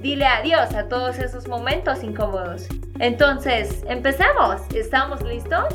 [0.00, 2.66] Dile adiós a todos esos momentos incómodos.
[2.98, 4.60] Entonces, empecemos.
[4.74, 5.74] ¿Estamos listos?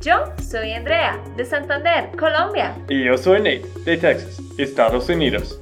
[0.00, 2.76] Yo soy Andrea, de Santander, Colombia.
[2.88, 5.58] Y yo soy Nate, de Texas, Estados Unidos.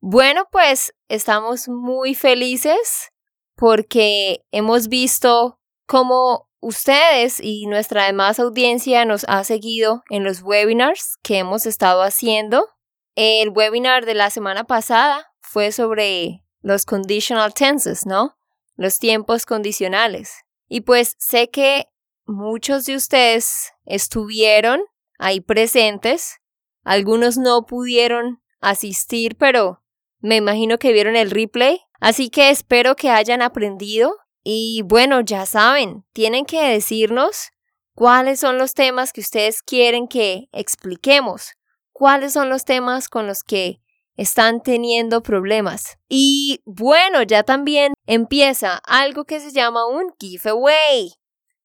[0.00, 3.10] Bueno, pues estamos muy felices
[3.56, 11.18] porque hemos visto cómo ustedes y nuestra demás audiencia nos ha seguido en los webinars
[11.22, 12.68] que hemos estado haciendo.
[13.16, 18.38] El webinar de la semana pasada fue sobre los conditional tenses, ¿no?
[18.74, 20.44] Los tiempos condicionales.
[20.66, 21.86] Y pues sé que
[22.24, 24.82] muchos de ustedes estuvieron
[25.18, 26.40] ahí presentes,
[26.82, 29.82] algunos no pudieron asistir, pero
[30.20, 35.44] me imagino que vieron el replay, así que espero que hayan aprendido y bueno, ya
[35.44, 37.50] saben, tienen que decirnos
[37.94, 41.52] cuáles son los temas que ustedes quieren que expliquemos,
[41.92, 43.83] cuáles son los temas con los que
[44.16, 45.98] están teniendo problemas.
[46.08, 51.14] Y bueno, ya también empieza algo que se llama un giveaway.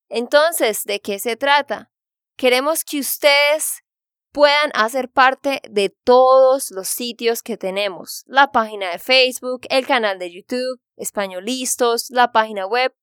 [0.09, 1.92] Entonces, ¿de qué se trata?
[2.36, 3.83] Queremos que ustedes
[4.31, 8.23] puedan hacer parte de todos los sitios que tenemos.
[8.25, 12.94] La página de Facebook, el canal de YouTube, Españolistos, la página web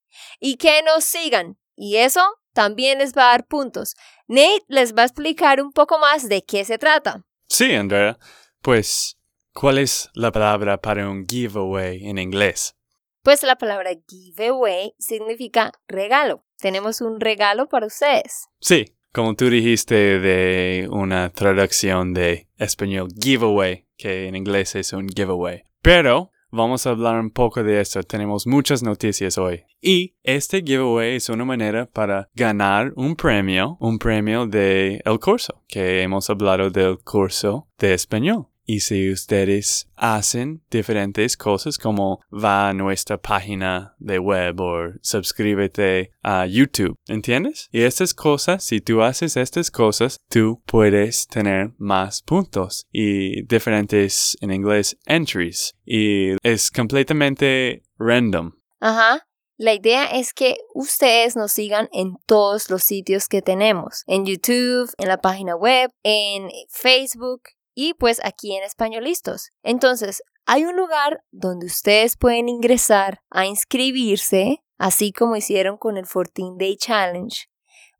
[0.41, 1.59] y que nos sigan.
[1.75, 3.95] Y eso también les va a dar puntos.
[4.27, 7.25] Nate les va a explicar un poco más de qué se trata.
[7.49, 8.19] Sí, Andrea.
[8.63, 9.17] Pues
[9.59, 12.77] ¿Cuál es la palabra para un giveaway en inglés?
[13.23, 16.45] Pues la palabra giveaway significa regalo.
[16.59, 18.49] Tenemos un regalo para ustedes.
[18.61, 18.85] Sí,
[19.15, 25.63] como tú dijiste de una traducción de español giveaway, que en inglés es un giveaway.
[25.81, 28.03] Pero vamos a hablar un poco de esto.
[28.03, 29.65] Tenemos muchas noticias hoy.
[29.81, 35.63] Y este giveaway es una manera para ganar un premio, un premio de el curso,
[35.67, 38.49] que hemos hablado del curso de español.
[38.67, 46.11] Y si ustedes hacen diferentes cosas como va a nuestra página de web o suscríbete
[46.23, 47.69] a YouTube, ¿entiendes?
[47.71, 54.37] Y estas cosas, si tú haces estas cosas, tú puedes tener más puntos y diferentes
[54.41, 55.75] en inglés entries.
[55.85, 58.53] Y es completamente random.
[58.81, 59.27] Ajá.
[59.59, 64.93] La idea es que ustedes nos sigan en todos los sitios que tenemos, en YouTube,
[64.99, 67.41] en la página web, en Facebook,
[67.77, 69.51] y pues aquí en Españolistos.
[69.63, 76.07] Entonces, hay un lugar donde ustedes pueden ingresar a inscribirse, así como hicieron con el
[76.07, 77.49] 14 Day Challenge.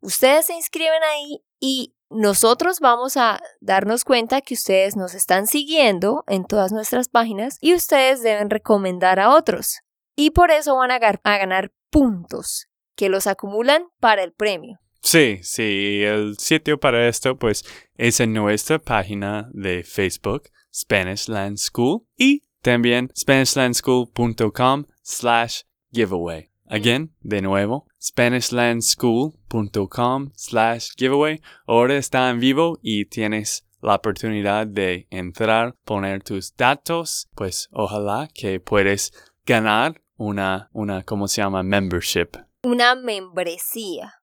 [0.01, 6.23] Ustedes se inscriben ahí y nosotros vamos a darnos cuenta que ustedes nos están siguiendo
[6.27, 9.81] en todas nuestras páginas y ustedes deben recomendar a otros.
[10.15, 14.79] Y por eso van a, a ganar puntos que los acumulan para el premio.
[15.01, 17.63] Sí, sí, el sitio para esto pues
[17.95, 26.49] es en nuestra página de Facebook, Spanish Land School, y también SpanishLandSchool.com slash giveaway.
[26.69, 31.41] Again, de nuevo, SpanishLandSchool.com slash giveaway.
[31.65, 38.27] Ahora está en vivo y tienes la oportunidad de entrar, poner tus datos, pues ojalá
[38.33, 39.13] que puedes
[39.45, 41.63] ganar una, una, ¿cómo se llama?
[41.63, 42.31] Membership.
[42.63, 44.15] Una membresía.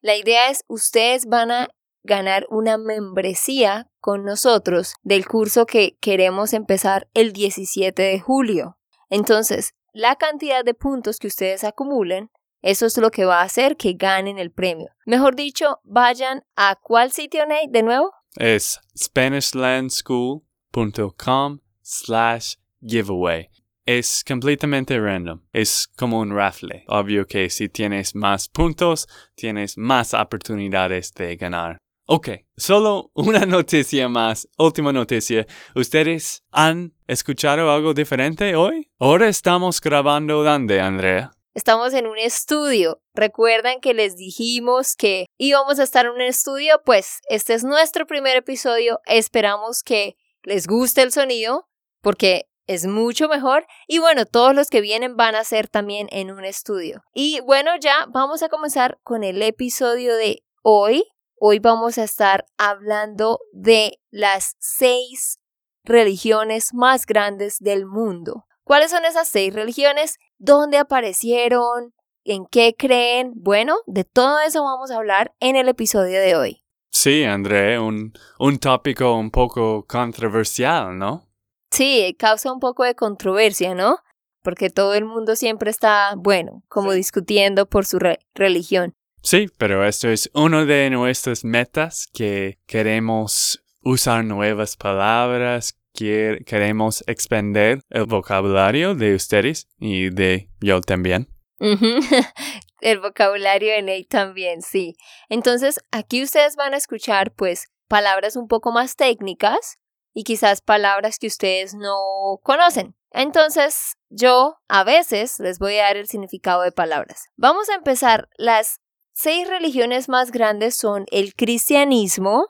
[0.00, 1.68] La idea es, ustedes van a
[2.02, 8.78] ganar una membresía con nosotros del curso que queremos empezar el 17 de julio.
[9.08, 12.30] Entonces, la cantidad de puntos que ustedes acumulen,
[12.62, 14.90] eso es lo que va a hacer que ganen el premio.
[15.06, 18.12] Mejor dicho, vayan a cuál sitio, Nate, de nuevo?
[18.36, 23.50] Es SpanishLandSchool.com slash giveaway
[23.86, 25.40] es completamente random.
[25.52, 26.84] Es como un raffle.
[26.88, 31.78] Obvio que si tienes más puntos, tienes más oportunidades de ganar.
[32.06, 35.46] Ok, solo una noticia más, última noticia.
[35.74, 38.90] ¿Ustedes han escuchado algo diferente hoy?
[38.98, 41.32] Ahora estamos grabando ¿dónde, Andrea?
[41.54, 43.00] Estamos en un estudio.
[43.14, 46.82] ¿Recuerdan que les dijimos que íbamos a estar en un estudio?
[46.84, 49.00] Pues este es nuestro primer episodio.
[49.06, 51.68] Esperamos que les guste el sonido
[52.02, 56.30] porque es mucho mejor y bueno, todos los que vienen van a ser también en
[56.30, 57.02] un estudio.
[57.12, 61.04] Y bueno, ya vamos a comenzar con el episodio de hoy.
[61.38, 65.40] Hoy vamos a estar hablando de las seis
[65.84, 68.46] religiones más grandes del mundo.
[68.62, 70.18] ¿Cuáles son esas seis religiones?
[70.38, 71.92] ¿Dónde aparecieron?
[72.24, 73.32] en qué creen.
[73.36, 76.62] Bueno, de todo eso vamos a hablar en el episodio de hoy.
[76.90, 81.28] Sí, André, un, un tópico un poco controversial, ¿no?
[81.74, 83.98] Sí, causa un poco de controversia, ¿no?
[84.42, 87.98] Porque todo el mundo siempre está, bueno, como discutiendo por su
[88.32, 88.94] religión.
[89.22, 97.80] Sí, pero esto es uno de nuestras metas que queremos usar nuevas palabras, queremos expandir
[97.90, 101.28] el vocabulario de ustedes y de yo también.
[102.82, 104.94] el vocabulario de Nate también, sí.
[105.28, 109.78] Entonces, aquí ustedes van a escuchar pues palabras un poco más técnicas
[110.14, 112.96] y quizás palabras que ustedes no conocen.
[113.10, 117.26] Entonces, yo a veces les voy a dar el significado de palabras.
[117.36, 118.28] Vamos a empezar.
[118.38, 118.80] Las
[119.12, 122.46] seis religiones más grandes son el cristianismo,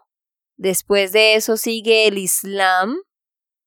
[0.56, 2.96] después de eso sigue el islam,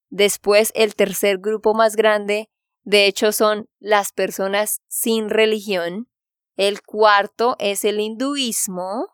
[0.10, 2.50] después el tercer grupo más grande,
[2.84, 6.08] de hecho son las personas sin religión,
[6.56, 9.08] el cuarto es el hinduismo,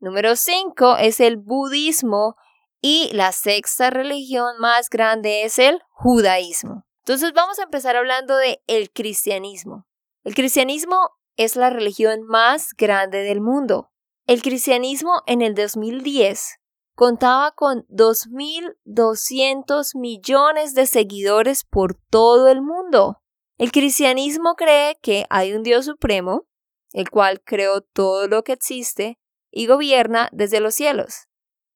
[0.00, 2.36] número cinco es el budismo
[2.80, 6.86] y la sexta religión más grande es el judaísmo.
[7.04, 9.86] Entonces vamos a empezar hablando de el cristianismo.
[10.24, 13.90] El cristianismo es la religión más grande del mundo.
[14.26, 16.58] El cristianismo en el 2010
[16.94, 23.22] contaba con 2.200 millones de seguidores por todo el mundo.
[23.56, 26.46] El cristianismo cree que hay un Dios supremo,
[26.92, 29.18] el cual creó todo lo que existe
[29.50, 31.27] y gobierna desde los cielos.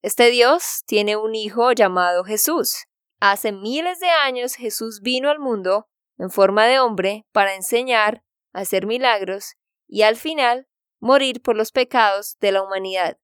[0.02, 2.86] Este Dios tiene un hijo llamado Jesús.
[3.20, 5.88] Hace miles de años Jesús vino al mundo
[6.18, 9.54] en forma de hombre para enseñar, hacer milagros
[9.86, 10.66] y al final
[10.98, 13.16] morir por los pecados de la humanidad.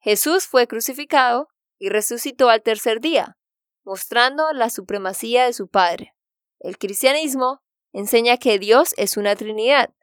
[0.00, 3.38] Jesús fue crucificado y resucitó al tercer día,
[3.84, 6.16] mostrando la supremacía de su Padre.
[6.58, 7.62] El cristianismo
[7.92, 9.94] enseña que Dios es una Trinidad,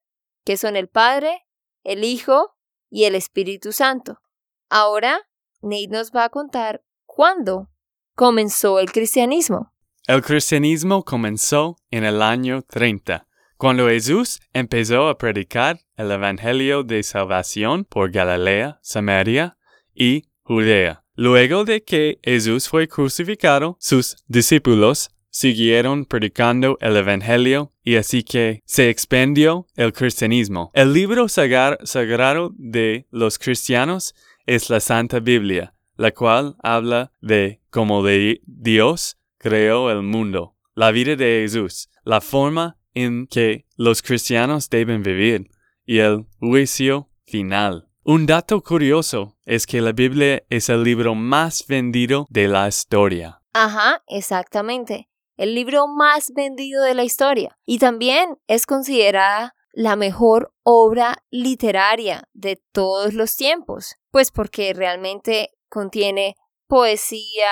[0.45, 1.45] que son el Padre,
[1.83, 2.55] el Hijo
[2.89, 4.21] y el Espíritu Santo.
[4.69, 5.27] Ahora
[5.63, 7.69] Nate nos va a contar cuándo
[8.15, 9.71] comenzó el cristianismo.
[10.07, 13.25] El cristianismo comenzó en el año 30,
[13.55, 19.57] cuando Jesús empezó a predicar el Evangelio de Salvación por Galilea, Samaria
[19.95, 21.05] y Judea.
[21.15, 28.61] Luego de que Jesús fue crucificado, sus discípulos siguieron predicando el Evangelio y así que
[28.65, 30.71] se expandió el cristianismo.
[30.73, 34.13] El libro sagrado de los cristianos
[34.45, 38.03] es la Santa Biblia, la cual habla de cómo
[38.45, 45.03] Dios creó el mundo, la vida de Jesús, la forma en que los cristianos deben
[45.03, 45.49] vivir
[45.85, 47.87] y el juicio final.
[48.03, 53.41] Un dato curioso es que la Biblia es el libro más vendido de la historia.
[53.53, 55.09] Ajá, exactamente.
[55.37, 57.57] El libro más vendido de la historia.
[57.65, 65.49] Y también es considerada la mejor obra literaria de todos los tiempos, pues porque realmente
[65.67, 66.37] contiene
[66.67, 67.51] poesía,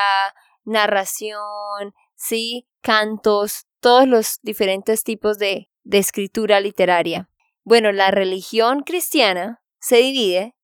[0.64, 7.30] narración, sí, cantos, todos los diferentes tipos de, de escritura literaria.
[7.64, 10.56] Bueno, la religión cristiana se divide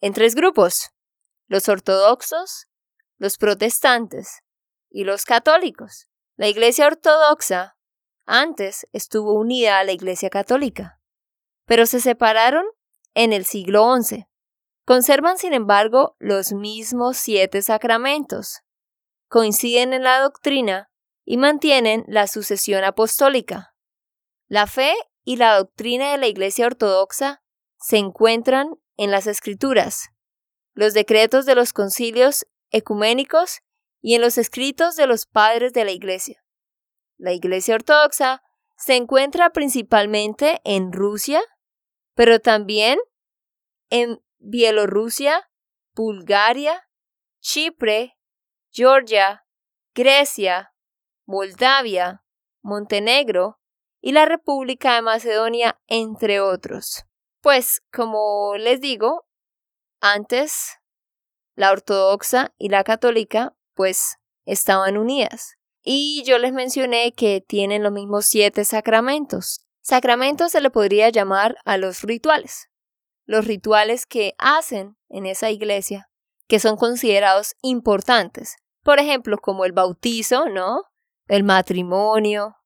[0.00, 0.90] en tres grupos,
[1.46, 2.66] los ortodoxos,
[3.18, 4.42] los protestantes
[4.90, 6.08] y los católicos.
[6.36, 7.76] La Iglesia Ortodoxa
[8.26, 10.98] antes estuvo unida a la Iglesia Católica
[11.72, 12.64] pero se separaron
[13.14, 14.26] en el siglo XI.
[14.84, 18.62] Conservan, sin embargo, los mismos siete sacramentos,
[19.28, 20.90] coinciden en la doctrina
[21.24, 23.74] y mantienen la sucesión apostólica.
[24.48, 27.42] La fe y la doctrina de la Iglesia Ortodoxa
[27.78, 30.10] se encuentran en las Escrituras,
[30.74, 33.60] los decretos de los concilios ecuménicos
[34.00, 36.44] y en los escritos de los padres de la Iglesia.
[37.18, 38.42] La Iglesia Ortodoxa
[38.76, 41.40] se encuentra principalmente en Rusia,
[42.14, 42.98] pero también
[43.90, 45.48] en Bielorrusia,
[45.94, 46.88] Bulgaria,
[47.40, 48.18] Chipre,
[48.70, 49.46] Georgia,
[49.94, 50.74] Grecia,
[51.26, 52.24] Moldavia,
[52.62, 53.60] Montenegro
[54.00, 57.04] y la República de Macedonia, entre otros.
[57.40, 59.26] Pues, como les digo,
[60.00, 60.78] antes
[61.54, 65.56] la ortodoxa y la católica, pues, estaban unidas.
[65.82, 69.66] Y yo les mencioné que tienen los mismos siete sacramentos.
[69.82, 72.71] Sacramentos se le podría llamar a los rituales.
[73.24, 76.10] Los rituales que hacen en esa iglesia,
[76.48, 78.56] que son considerados importantes.
[78.82, 80.82] Por ejemplo, como el bautizo, ¿no?
[81.28, 82.56] El matrimonio.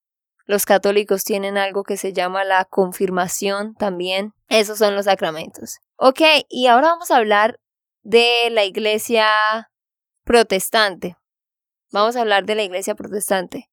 [0.45, 4.33] Los católicos tienen algo que se llama la confirmación también.
[4.47, 5.79] Esos son los sacramentos.
[5.97, 7.59] Ok, y ahora vamos a hablar
[8.01, 9.27] de la iglesia
[10.23, 11.17] protestante.
[11.91, 13.69] Vamos a hablar de la iglesia protestante.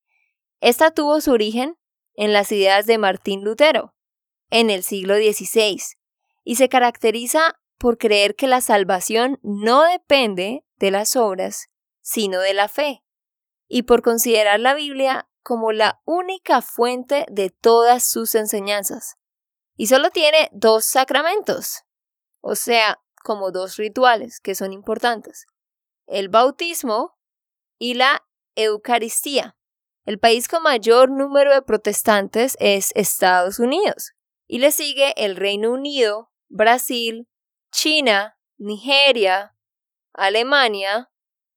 [0.60, 1.76] Esta tuvo su origen
[2.14, 3.92] en las ideas de Martín Lutero.
[4.50, 5.80] en el siglo XVI
[6.44, 11.68] y se caracteriza por creer que la salvación no depende de las obras,
[12.00, 13.02] sino de la fe,
[13.66, 19.16] y por considerar la Biblia como la única fuente de todas sus enseñanzas.
[19.76, 21.82] Y solo tiene dos sacramentos,
[22.40, 25.46] o sea, como dos rituales que son importantes,
[26.06, 27.18] el bautismo
[27.78, 28.24] y la
[28.54, 29.56] Eucaristía.
[30.04, 34.12] El país con mayor número de protestantes es Estados Unidos,
[34.46, 37.26] y le sigue el Reino Unido, Brasil,
[37.72, 39.56] China, Nigeria,
[40.12, 41.10] Alemania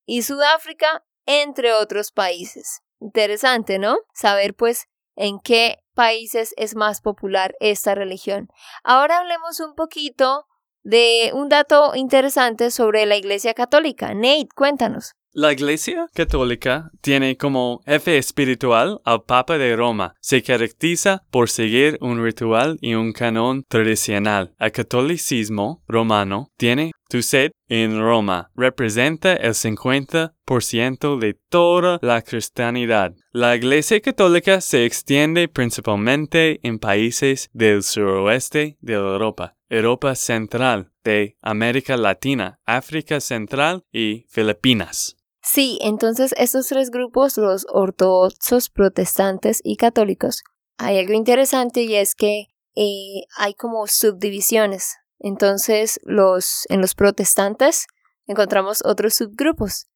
[0.04, 2.80] y Sudáfrica, entre otros países.
[2.98, 3.98] Interesante, ¿no?
[4.12, 8.48] Saber pues en qué países es más popular esta religión.
[8.82, 10.46] Ahora hablemos un poquito
[10.82, 14.14] de un dato interesante sobre la Iglesia Católica.
[14.14, 15.14] Nate, cuéntanos.
[15.34, 20.14] La Iglesia Católica tiene como jefe espiritual al Papa de Roma.
[20.20, 24.54] Se caracteriza por seguir un ritual y un canon tradicional.
[24.58, 28.50] El catolicismo romano tiene tu sed en Roma.
[28.54, 33.14] Representa el 50% de toda la cristianidad.
[33.32, 39.56] La Iglesia Católica se extiende principalmente en países del suroeste de Europa.
[39.68, 45.16] Europa Central, de América Latina, África Central y Filipinas.
[45.42, 50.42] Sí, entonces estos tres grupos, los ortodoxos, protestantes y católicos,
[50.78, 52.46] hay algo interesante y es que
[52.76, 54.96] eh, hay como subdivisiones.
[55.18, 57.86] Entonces, los, en los protestantes
[58.26, 59.88] encontramos otros subgrupos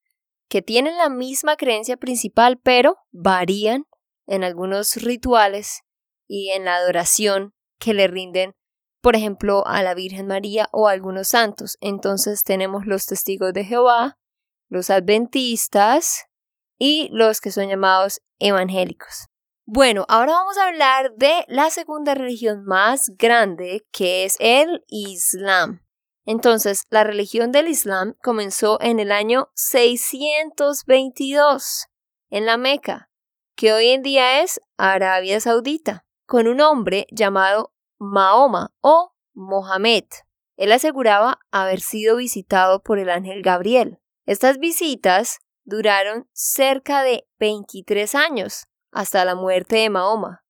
[0.49, 3.85] que tienen la misma creencia principal, pero varían
[4.27, 5.81] en algunos rituales
[6.27, 8.53] y en la adoración que le rinden,
[9.01, 11.77] por ejemplo, a la Virgen María o a algunos santos.
[11.81, 14.17] Entonces tenemos los testigos de Jehová,
[14.69, 16.25] los adventistas
[16.77, 19.27] y los que son llamados evangélicos.
[19.65, 25.79] Bueno, ahora vamos a hablar de la segunda religión más grande, que es el Islam.
[26.25, 31.87] Entonces, la religión del Islam comenzó en el año 622
[32.29, 33.09] en la Meca,
[33.55, 40.03] que hoy en día es Arabia Saudita, con un hombre llamado Mahoma o Mohamed.
[40.57, 44.01] Él aseguraba haber sido visitado por el ángel Gabriel.
[44.25, 50.45] Estas visitas duraron cerca de 23 años, hasta la muerte de Mahoma.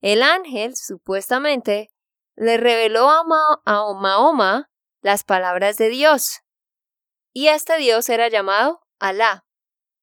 [0.00, 1.90] El ángel, supuestamente,
[2.36, 3.24] le reveló a,
[3.94, 6.40] Mahoma las palabras de Dios,
[7.32, 9.44] y este Dios era llamado Alá.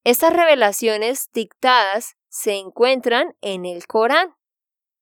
[0.04, 4.36] Estas revelaciones dictadas se encuentran en el Corán,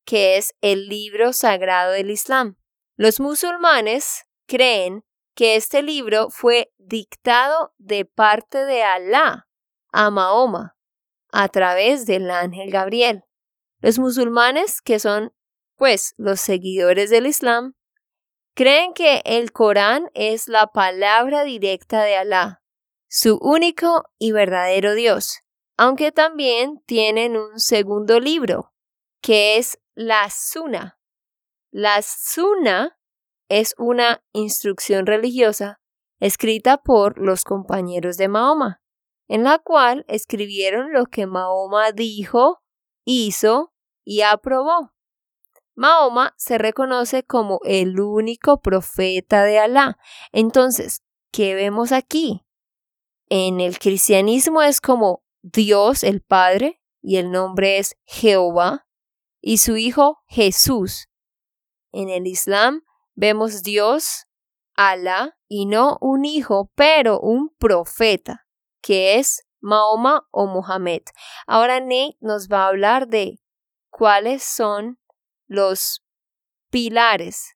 [0.06, 2.58] que es el libro sagrado del Islam.
[2.96, 9.48] Los musulmanes creen que este libro fue dictado de parte de Alá
[9.92, 10.78] a Mahoma
[11.31, 13.24] a través del ángel Gabriel.
[13.81, 15.33] Los musulmanes, que son
[15.75, 17.75] pues los seguidores del Islam,
[18.53, 22.62] creen que el Corán es la palabra directa de Alá,
[23.07, 25.39] su único y verdadero Dios,
[25.77, 28.74] aunque también tienen un segundo libro,
[29.21, 31.00] que es la Sunna.
[31.71, 33.00] La Sunna
[33.48, 35.79] es una instrucción religiosa
[36.19, 38.81] escrita por los compañeros de Mahoma,
[39.29, 42.62] en la cual escribieron lo que Mahoma dijo,
[43.05, 44.91] hizo y aprobó.
[45.75, 49.98] Mahoma se reconoce como el único profeta de Alá.
[50.33, 52.45] Entonces, ¿qué vemos aquí?
[53.29, 58.88] En el cristianismo es como Dios el Padre y el nombre es Jehová
[59.41, 61.07] y su Hijo Jesús.
[61.91, 62.81] En el Islam
[63.13, 64.25] vemos Dios,
[64.75, 68.48] Alá, y no un hijo, pero un profeta,
[68.81, 71.01] que es Mahoma o Muhammad.
[71.48, 73.39] Ahora Nate nos va a hablar de
[73.89, 75.00] cuáles son
[75.48, 76.03] los
[76.69, 77.55] pilares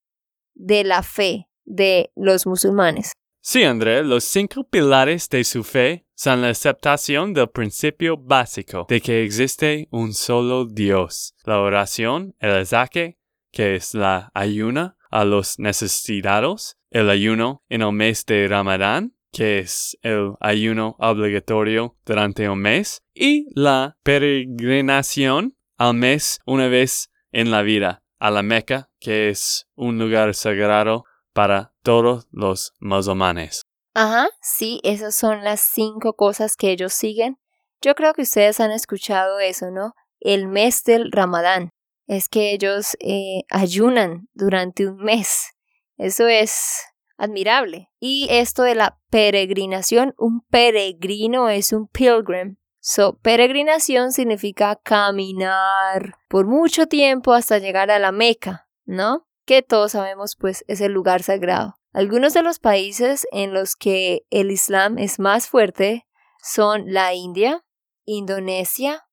[0.53, 3.13] de la fe de los musulmanes.
[3.41, 9.01] Sí, André, los cinco pilares de su fe son la aceptación del principio básico de
[9.01, 13.17] que existe un solo Dios, la oración, el azaque,
[13.51, 19.59] que es la ayuna, a los necesitados, el ayuno en el mes de Ramadán, que
[19.59, 27.51] es el ayuno obligatorio durante un mes, y la peregrinación al mes una vez en
[27.51, 33.63] la vida a la Meca, que es un lugar sagrado para todos los musulmanes.
[33.93, 37.37] Ajá, sí, esas son las cinco cosas que ellos siguen.
[37.81, 39.93] Yo creo que ustedes han escuchado eso, ¿no?
[40.21, 41.71] El mes del Ramadán
[42.07, 45.49] es que ellos eh, ayunan durante un mes.
[45.97, 46.83] Eso es
[47.23, 47.89] admirable.
[47.99, 52.57] Y esto de la peregrinación, un peregrino es un pilgrim.
[52.79, 58.67] So, peregrinación significa caminar por mucho tiempo hasta llegar a la Meca.
[58.85, 59.27] ¿no?
[59.45, 61.75] Que todos sabemos pues es el lugar sagrado.
[61.91, 66.07] Algunos de los países en los que el Islam es más fuerte
[66.41, 67.63] son la India,
[68.05, 69.05] Indonesia,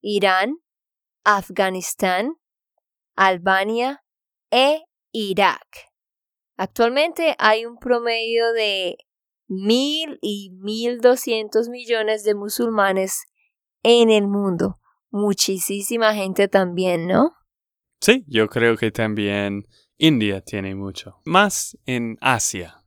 [0.00, 0.58] Irán,
[1.24, 2.34] Afganistán,
[3.16, 4.04] Albania
[4.50, 4.82] e
[5.12, 5.90] Irak.
[6.56, 8.96] Actualmente hay un promedio de
[9.48, 13.26] mil y mil doscientos millones de musulmanes
[13.82, 14.80] en el mundo.
[15.10, 17.32] Muchísima gente también, ¿no?
[18.00, 19.66] Sí, yo creo que también
[19.98, 21.20] India tiene mucho.
[21.24, 22.82] Más en Asia.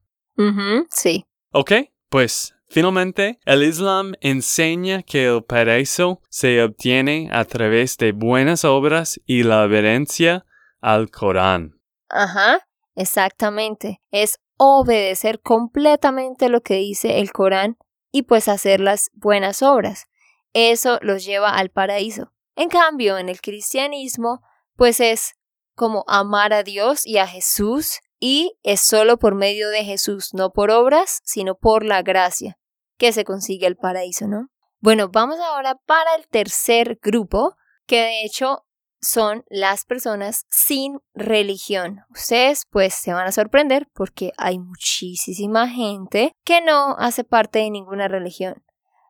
[0.90, 1.26] sí.
[1.52, 1.72] Ok,
[2.10, 9.20] pues finalmente el Islam enseña que el paraíso se obtiene a través de buenas obras
[9.26, 10.46] y la obediencia
[10.82, 11.80] al Corán.
[12.10, 12.69] Ajá,
[13.00, 14.02] exactamente.
[14.12, 17.78] Es obedecer completamente lo que dice el Corán
[18.12, 20.08] y pues hacer las buenas obras.
[20.54, 22.34] Eso los lleva al paraíso.
[22.56, 24.42] En cambio, en el cristianismo,
[24.76, 25.36] pues es
[25.76, 30.52] como amar a Dios y a Jesús y es solo por medio de Jesús, no
[30.52, 32.58] por obras, sino por la gracia,
[32.98, 34.50] que se consigue el paraíso, ¿no?
[34.82, 38.66] Bueno, vamos ahora para el tercer grupo, que de hecho
[39.02, 42.02] son las personas sin religión.
[42.10, 47.70] Ustedes pues se van a sorprender porque hay muchísima gente que no hace parte de
[47.70, 48.64] ninguna religión.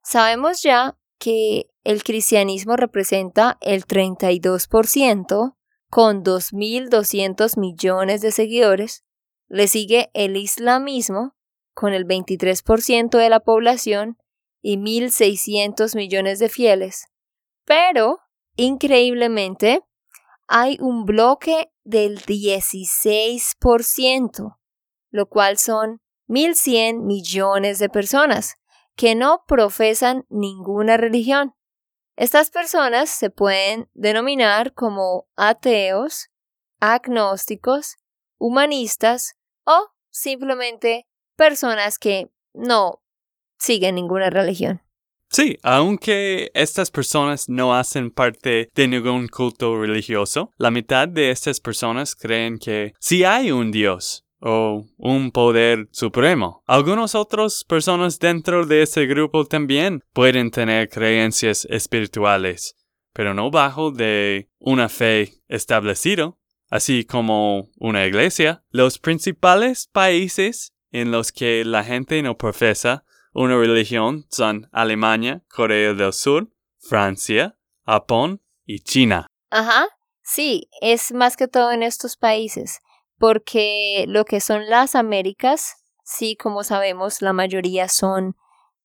[0.03, 5.55] Sabemos ya que el cristianismo representa el 32%
[5.89, 9.03] con 2.200 millones de seguidores.
[9.48, 11.36] Le sigue el islamismo
[11.74, 14.17] con el 23% de la población
[14.62, 17.08] y 1.600 millones de fieles.
[17.65, 18.19] Pero,
[18.60, 19.82] increíblemente,
[20.48, 24.58] hay un bloque del 16%,
[25.12, 28.58] lo cual son 1.100 millones de personas
[28.96, 31.56] que no profesan ninguna religión.
[32.18, 36.30] Estas personas se pueden denominar como ateos,
[36.82, 37.95] agnósticos,
[38.38, 43.02] humanistas o simplemente personas que no
[43.58, 44.82] siguen ninguna religión.
[45.32, 51.60] Sí, aunque estas personas no hacen parte de ningún culto religioso, la mitad de estas
[51.60, 56.63] personas creen que sí hay un Dios o un poder supremo.
[56.65, 62.76] Algunas otras personas dentro de ese grupo también pueden tener creencias espirituales,
[63.13, 66.34] pero no bajo de una fe establecida,
[66.72, 68.63] así como una iglesia.
[68.72, 75.94] Los principales países en los que la gente no profesa una religión son Alemania, Corea
[75.94, 79.28] del Sur, Francia, Japón y China.
[79.50, 79.88] Ajá,
[80.22, 82.82] sí, es más que todo en estos países
[83.20, 88.36] porque lo que son las Américas, sí, como sabemos, la mayoría son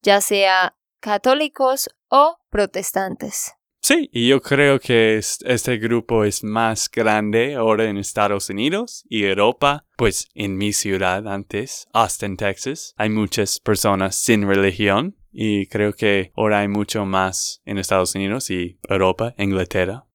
[0.03, 3.55] ya sea católicos o protestantes.
[3.85, 9.25] Sí, y yo creo que este grupo es más grande ahora en Estados Unidos y
[9.25, 9.85] Europa.
[9.99, 16.33] Pues en mi ciudad antes, Austin, Texas, hay muchas personas sin religión y creo que
[16.35, 20.07] ahora hay mucho más en Estados Unidos y Europa, Inglaterra.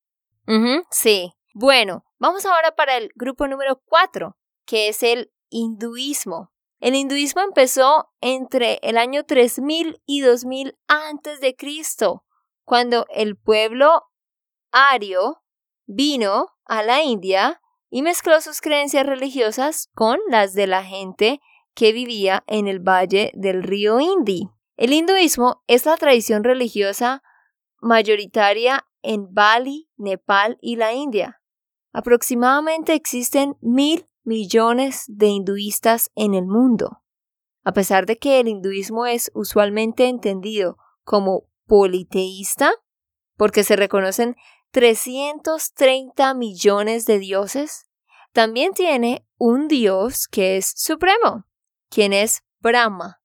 [0.89, 1.31] sí.
[1.53, 6.51] Bueno, Vamos ahora para el grupo número 4, que es el hinduismo.
[6.81, 12.25] El hinduismo empezó entre el año 3000 y 2000 antes de Cristo,
[12.69, 14.03] cuando el pueblo
[14.71, 15.41] ario
[15.87, 21.41] vino a la India y mezcló sus creencias religiosas con las de la gente
[21.73, 24.49] que vivía en el valle del río Indi.
[24.77, 27.23] El hinduismo es la tradición religiosa
[27.81, 31.41] mayoritaria en Bali, Nepal y la India.
[31.91, 37.01] Aproximadamente existen mil millones de hinduistas en el mundo.
[37.63, 42.73] A pesar de que el hinduismo es usualmente entendido como politeísta,
[43.37, 44.35] porque se reconocen
[44.71, 47.87] 330 millones de dioses,
[48.33, 51.45] también tiene un dios que es supremo,
[51.89, 53.21] quien es Brahma.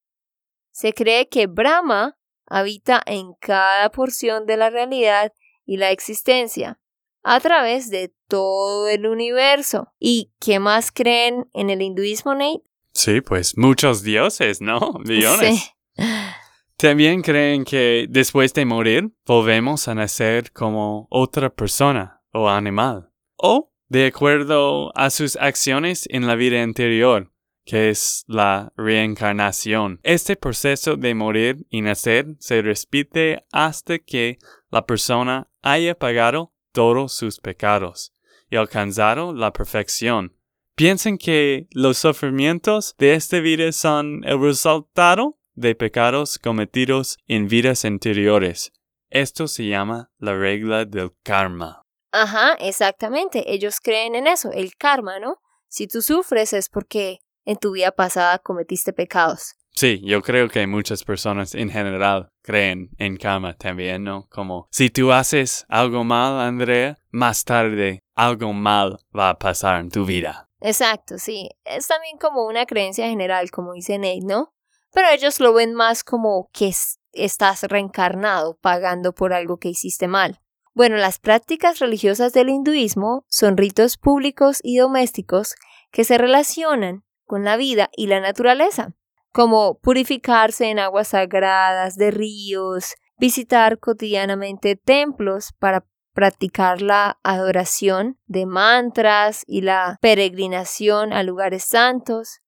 [0.71, 5.33] Se cree que Brahma habita en cada porción de la realidad
[5.65, 6.79] y la existencia,
[7.23, 9.89] a través de todo el universo.
[9.99, 12.63] ¿Y qué más creen en el hinduismo, Nate?
[12.93, 14.93] Sí, pues muchos dioses, ¿no?
[15.05, 15.71] Millones.
[16.85, 23.09] También creen que después de morir volvemos a nacer como otra persona o animal.
[23.37, 27.33] O de acuerdo a sus acciones en la vida anterior,
[27.65, 29.99] que es la reencarnación.
[30.03, 34.37] Este proceso de morir y nacer se repite hasta que
[34.71, 38.13] la persona haya pagado todos sus pecados
[38.51, 40.37] y alcanzaron la perfección.
[40.75, 47.85] Piensen que los sufrimientos de esta vida son el resultado de pecados cometidos en vidas
[47.85, 48.73] anteriores.
[49.11, 51.83] Esto se llama la regla del karma.
[52.13, 53.53] Ajá, exactamente.
[53.53, 55.39] Ellos creen en eso, el karma, ¿no?
[55.69, 59.55] Si tú sufres es porque en tu vida pasada cometiste pecados.
[59.77, 64.29] Sí, yo creo que muchas personas en general creen en karma también, ¿no?
[64.31, 69.91] Como si tú haces algo mal, Andrea, más tarde algo mal va a pasar en
[69.91, 70.49] tu vida.
[70.61, 71.51] Exacto, sí.
[71.65, 74.55] Es también como una creencia general, como dice Nate, ¿no?
[74.95, 76.73] Pero ellos lo ven más como que
[77.13, 80.41] estás reencarnado pagando por algo que hiciste mal.
[80.73, 85.57] Bueno, las prácticas religiosas del hinduismo son ritos públicos y domésticos
[85.91, 88.95] que se relacionan con la vida y la naturaleza
[89.35, 98.47] como purificarse en aguas sagradas de ríos, visitar cotidianamente templos para practicar la adoración de
[98.47, 102.43] mantras y la peregrinación a lugares santos.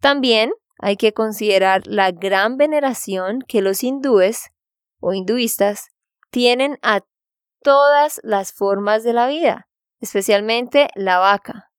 [0.00, 0.50] También
[0.82, 4.50] hay que considerar la gran veneración que los hindúes
[5.00, 5.90] o hinduistas
[6.30, 7.02] tienen a
[7.62, 9.68] todas las formas de la vida,
[10.00, 11.70] especialmente la vaca,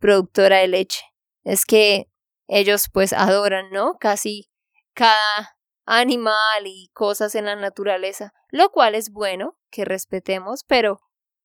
[0.00, 1.04] productora de leche.
[1.44, 2.10] Es que
[2.48, 3.96] ellos pues adoran, ¿no?
[4.00, 4.50] Casi
[4.92, 10.98] cada animal y cosas en la naturaleza, lo cual es bueno que respetemos, pero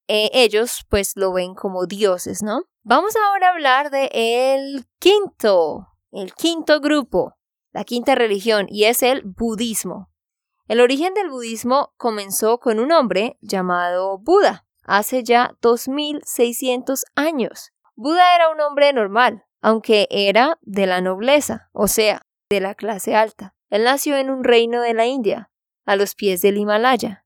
[0.08, 2.64] eh, ellos pues lo ven como dioses, ¿no?
[2.82, 7.36] Vamos ahora a hablar de el quinto, el quinto grupo,
[7.72, 10.12] la quinta religión, y es el budismo.
[10.68, 17.72] El origen del budismo comenzó con un hombre llamado Buda, hace ya 2600 años.
[17.96, 23.16] Buda era un hombre normal, aunque era de la nobleza, o sea, de la clase
[23.16, 23.56] alta.
[23.70, 25.52] Él nació en un reino de la India,
[25.86, 27.26] a los pies del Himalaya.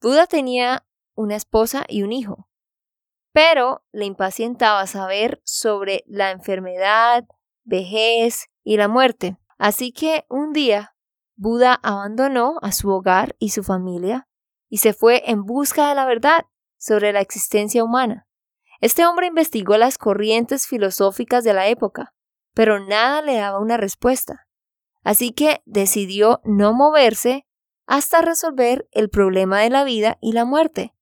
[0.00, 2.48] Buda tenía una esposa y un hijo,
[3.32, 7.26] pero le impacientaba saber sobre la enfermedad,
[7.66, 9.36] vejez y la muerte.
[9.58, 10.94] Así que un día
[11.36, 14.26] Buda abandonó a su hogar y su familia
[14.68, 16.46] y se fue en busca de la verdad
[16.78, 18.26] sobre la existencia humana.
[18.80, 22.14] Este hombre investigó las corrientes filosóficas de la época,
[22.54, 24.46] pero nada le daba una respuesta.
[25.02, 27.46] Así que decidió no moverse
[27.86, 30.94] hasta resolver el problema de la vida y la muerte.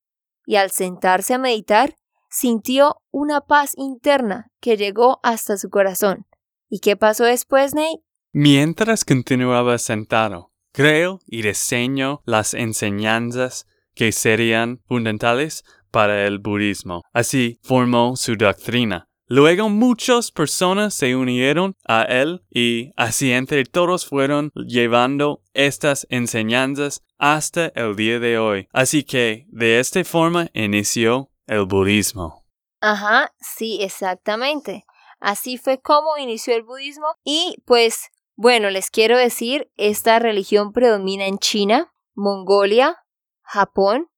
[0.45, 1.95] Y al sentarse a meditar,
[2.29, 6.27] sintió una paz interna que llegó hasta su corazón.
[6.75, 8.03] ¿Y qué pasó después, Nate?
[8.33, 17.01] Mientras continuaba sentado, creo y diseño las enseñanzas que serían fundamentales para el budismo.
[17.13, 19.07] Así formó su doctrina.
[19.25, 27.03] Luego muchas personas se unieron a él y así entre todos fueron llevando estas enseñanzas
[27.17, 28.67] hasta el día de hoy.
[28.73, 32.45] Así que de esta forma inició el budismo.
[32.81, 34.84] Ajá, sí, exactamente.
[35.25, 41.25] Así fue como inició el budismo y pues bueno, les quiero decir, esta religión predomina
[41.25, 43.03] en China, Mongolia,
[43.41, 44.11] Japón,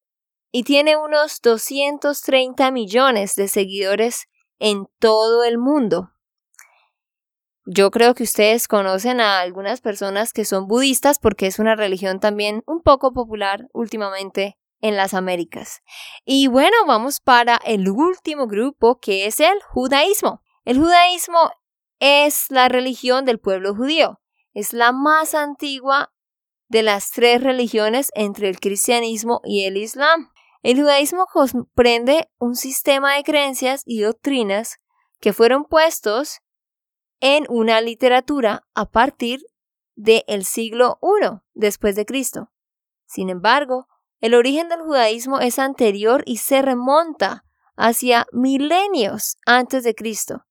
[0.51, 4.27] y tiene unos 230 millones de seguidores
[4.59, 6.11] en todo el mundo.
[7.65, 12.19] Yo creo que ustedes conocen a algunas personas que son budistas porque es una religión
[12.19, 15.83] también un poco popular últimamente en las Américas.
[16.25, 20.41] Y bueno, vamos para el último grupo que es el judaísmo.
[20.67, 21.49] El judaísmo
[22.01, 24.19] es la religión del pueblo judío.
[24.53, 26.13] Es la más antigua
[26.67, 30.29] de las tres religiones entre el cristianismo y el islam.
[30.63, 34.79] El judaísmo comprende un sistema de creencias y doctrinas
[35.21, 36.39] que fueron puestos
[37.21, 39.39] en una literatura a partir
[39.95, 42.51] del siglo I después de Cristo.
[43.05, 43.87] Sin embargo,
[44.19, 47.45] el origen del judaísmo es anterior y se remonta
[47.77, 50.43] hacia milenios antes de Cristo,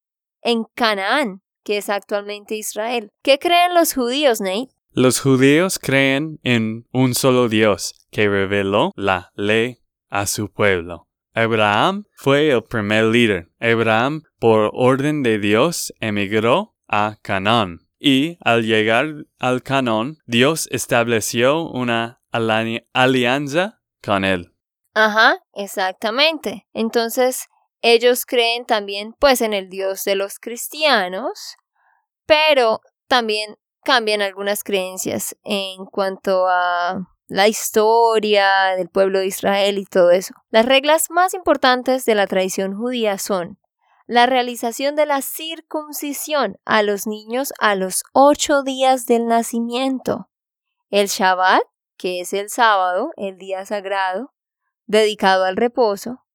[0.46, 3.10] en Canaán, que es actualmente Israel.
[3.22, 4.68] ¿Qué creen los judíos, Nate?
[4.92, 9.78] Los judíos creen en un solo Dios que reveló la ley
[10.08, 11.08] a su pueblo.
[11.34, 13.50] Abraham fue el primer líder.
[13.58, 17.80] Abraham, por orden de Dios, emigró a Canaán.
[17.98, 24.54] Y al llegar al Canaán, Dios estableció una alianza con él.
[24.94, 26.66] Ajá, exactamente.
[26.72, 27.48] Entonces,
[27.92, 31.56] ellos creen también pues en el Dios de los cristianos,
[32.26, 39.84] pero también cambian algunas creencias en cuanto a la historia del pueblo de Israel y
[39.84, 40.34] todo eso.
[40.50, 43.60] Las reglas más importantes de la tradición judía son
[44.06, 50.28] la realización de la circuncisión a los niños a los ocho días del nacimiento,
[50.90, 51.62] el Shabbat,
[51.96, 54.32] que es el sábado, el día sagrado,
[54.86, 56.25] dedicado al reposo,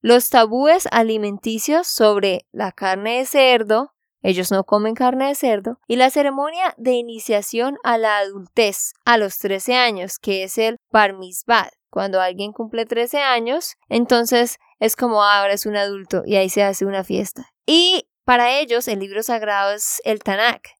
[0.00, 5.78] los tabúes alimenticios sobre la carne de cerdo, ellos no comen carne de cerdo.
[5.86, 10.78] Y la ceremonia de iniciación a la adultez a los 13 años, que es el
[10.90, 11.70] Bar Mitzvah.
[11.90, 16.48] Cuando alguien cumple 13 años, entonces es como ah, ahora es un adulto y ahí
[16.48, 17.46] se hace una fiesta.
[17.66, 20.70] Y para ellos el libro sagrado es el Tanakh,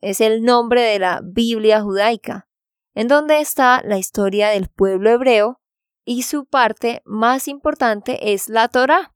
[0.00, 2.48] es el nombre de la Biblia judaica,
[2.94, 5.60] en donde está la historia del pueblo hebreo
[6.04, 9.12] y su parte más importante es la Torah,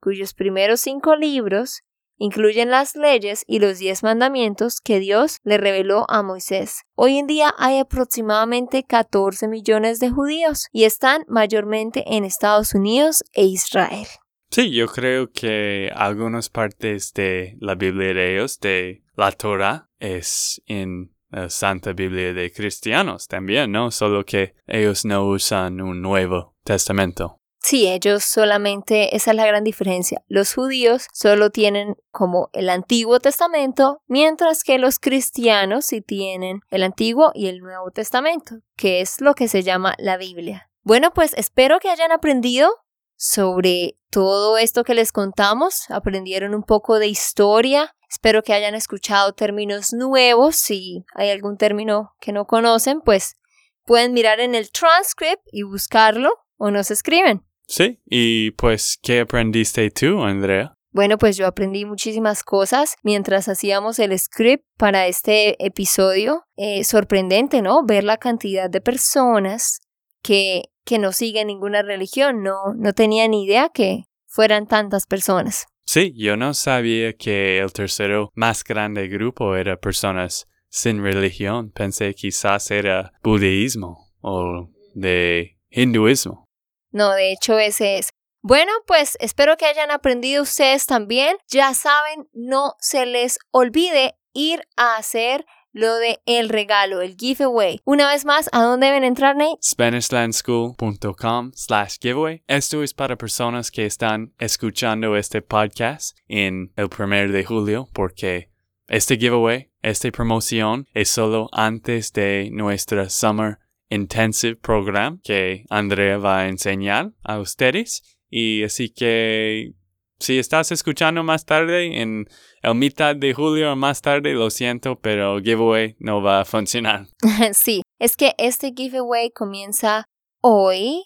[0.00, 1.82] cuyos primeros cinco libros
[2.18, 6.82] incluyen las leyes y los diez mandamientos que Dios le reveló a Moisés.
[6.94, 13.24] Hoy en día hay aproximadamente 14 millones de judíos y están mayormente en Estados Unidos
[13.32, 14.06] e Israel.
[14.50, 20.62] Sí, yo creo que algunas partes de la Biblia de ellos, de la Torah, es
[20.66, 21.14] en
[21.48, 23.90] Santa Biblia de cristianos también, ¿no?
[23.90, 27.38] Solo que ellos no usan un Nuevo Testamento.
[27.60, 30.22] Sí, ellos solamente, esa es la gran diferencia.
[30.28, 36.82] Los judíos solo tienen como el Antiguo Testamento, mientras que los cristianos sí tienen el
[36.82, 40.70] Antiguo y el Nuevo Testamento, que es lo que se llama la Biblia.
[40.82, 42.70] Bueno, pues espero que hayan aprendido
[43.18, 49.32] sobre todo esto que les contamos, aprendieron un poco de historia, espero que hayan escuchado
[49.32, 53.36] términos nuevos, si hay algún término que no conocen, pues
[53.84, 57.44] pueden mirar en el transcript y buscarlo o nos escriben.
[57.66, 60.74] Sí, y pues, ¿qué aprendiste tú, Andrea?
[60.90, 66.44] Bueno, pues yo aprendí muchísimas cosas mientras hacíamos el script para este episodio.
[66.56, 67.84] Eh, sorprendente, ¿no?
[67.84, 69.80] Ver la cantidad de personas
[70.22, 72.42] que, que no siguen ninguna religión.
[72.42, 75.66] No, no tenía ni idea que fueran tantas personas.
[75.88, 81.70] Sí, yo no sabía que el tercero más grande grupo era personas sin religión.
[81.70, 86.44] Pensé quizás era budismo o de hinduismo.
[86.92, 88.10] No, de hecho ese es.
[88.42, 91.38] Bueno, pues espero que hayan aprendido ustedes también.
[91.48, 97.80] Ya saben, no se les olvide ir a hacer lo de el regalo, el giveaway.
[97.84, 99.58] Una vez más, ¿a dónde deben entrar, Nate?
[99.62, 102.42] SpanishLandSchool.com slash giveaway.
[102.46, 108.50] Esto es para personas que están escuchando este podcast en el primer de julio porque
[108.88, 113.58] este giveaway, esta promoción es solo antes de nuestra Summer
[113.90, 118.02] intensive program que Andrea va a enseñar a ustedes.
[118.30, 119.72] Y así que
[120.18, 122.26] si estás escuchando más tarde, en
[122.62, 127.06] el mitad de julio o más tarde, lo siento, pero giveaway no va a funcionar.
[127.52, 130.04] sí, es que este giveaway comienza
[130.40, 131.04] hoy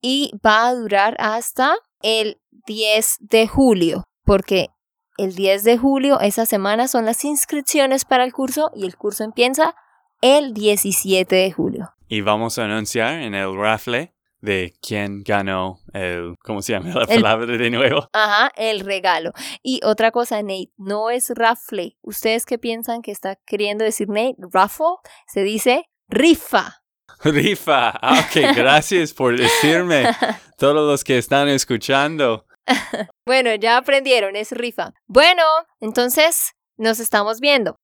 [0.00, 4.68] y va a durar hasta el 10 de julio, porque
[5.16, 9.24] el 10 de julio, esa semana, son las inscripciones para el curso y el curso
[9.24, 9.74] empieza
[10.20, 14.13] el 17 de julio y vamos a anunciar en el rafle
[14.44, 18.08] de quién ganó el, ¿cómo se llama la palabra de nuevo?
[18.12, 19.32] Ajá, el regalo.
[19.62, 21.96] Y otra cosa, Nate, no es rafle.
[22.02, 24.36] ¿Ustedes qué piensan que está queriendo decir Nate?
[24.52, 26.82] Raffle se dice rifa.
[27.22, 27.90] Rifa.
[28.00, 30.04] Ah, ok, gracias por decirme.
[30.58, 32.46] Todos los que están escuchando.
[33.26, 34.92] bueno, ya aprendieron, es rifa.
[35.06, 35.42] Bueno,
[35.80, 37.76] entonces nos estamos viendo.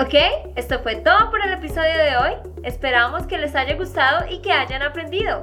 [0.00, 0.14] Ok,
[0.56, 2.32] esto fue todo por el episodio de hoy.
[2.62, 5.42] Esperamos que les haya gustado y que hayan aprendido.